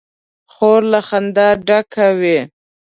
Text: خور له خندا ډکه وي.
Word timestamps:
خور 0.53 0.81
له 0.91 0.99
خندا 1.07 1.47
ډکه 1.67 2.07
وي. 2.19 2.39